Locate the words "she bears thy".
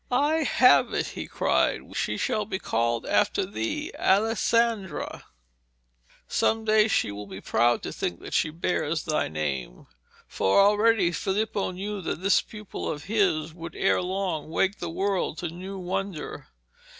8.33-9.27